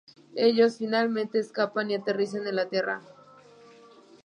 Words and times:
Ellos 0.35 0.79
finalmente 0.79 1.37
escapan 1.37 1.91
y 1.91 1.93
aterrizan 1.93 2.47
en 2.47 2.55
la 2.55 2.65
Tierra. 2.67 3.03